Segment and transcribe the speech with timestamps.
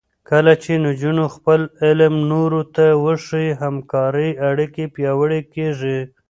[0.29, 5.97] کله چې نجونې خپل علم نورو ته وښيي، همکارۍ اړیکې پیاوړې کېږي.